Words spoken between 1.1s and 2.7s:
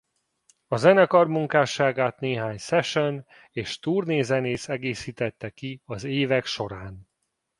munkásságát néhány